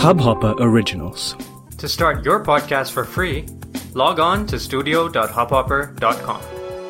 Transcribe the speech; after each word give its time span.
Hubhopper 0.00 0.56
Originals. 0.60 1.36
To 1.76 1.86
start 1.86 2.24
your 2.24 2.42
podcast 2.42 2.92
for 2.92 3.04
free, 3.04 3.44
log 3.92 4.18
on 4.18 4.46
to 4.46 4.58
studio.hubhopper.com. 4.58 6.42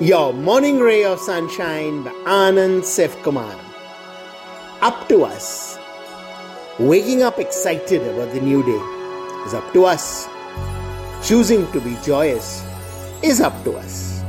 Your 0.00 0.32
morning 0.32 0.80
ray 0.80 1.04
of 1.04 1.20
sunshine 1.20 2.04
by 2.04 2.12
Anand 2.24 2.80
Sefkumar. 2.80 3.60
Up 4.80 5.06
to 5.10 5.22
us. 5.22 5.78
Waking 6.78 7.22
up 7.22 7.38
excited 7.38 8.00
about 8.08 8.32
the 8.32 8.40
new 8.40 8.62
day 8.64 8.80
is 9.44 9.52
up 9.52 9.70
to 9.74 9.84
us. 9.84 10.26
Choosing 11.22 11.70
to 11.72 11.82
be 11.82 11.98
joyous 12.02 12.64
is 13.22 13.42
up 13.42 13.52
to 13.64 13.76
us. 13.76 14.24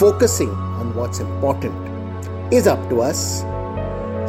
Focusing 0.00 0.48
on 0.48 0.94
what's 0.94 1.20
important 1.20 1.76
is 2.50 2.66
up 2.66 2.80
to 2.88 3.02
us. 3.02 3.42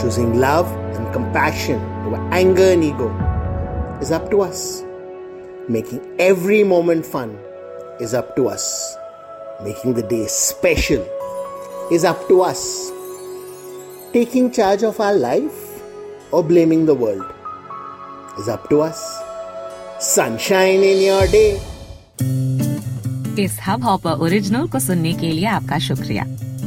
Choosing 0.00 0.40
love 0.40 0.72
and 0.96 1.12
compassion 1.12 1.84
over 2.06 2.16
anger 2.32 2.72
and 2.72 2.82
ego 2.82 3.27
is 4.01 4.11
up 4.11 4.29
to 4.31 4.41
us. 4.41 4.83
Making 5.69 6.01
every 6.19 6.63
moment 6.63 7.05
fun 7.05 7.37
is 7.99 8.13
up 8.13 8.35
to 8.35 8.47
us. 8.49 8.97
Making 9.63 9.93
the 9.93 10.03
day 10.03 10.25
special 10.27 11.05
is 11.91 12.03
up 12.03 12.27
to 12.27 12.41
us. 12.41 12.91
Taking 14.13 14.51
charge 14.51 14.83
of 14.83 14.99
our 14.99 15.13
life 15.13 15.81
or 16.31 16.43
blaming 16.43 16.85
the 16.85 16.93
world 16.93 17.25
is 18.39 18.49
up 18.49 18.69
to 18.69 18.81
us. 18.81 18.99
Sunshine 19.99 20.83
in 20.83 21.01
your 21.09 21.27
day. 21.27 21.59
इस 23.39 23.57
hub 23.67 23.83
hopper 23.83 24.19
original 24.23 24.67
को 24.73 24.79
सुनने 24.79 25.13
के 25.21 25.31
लिए 25.31 25.45
आपका 25.57 25.77
शुक्रिया 25.87 26.25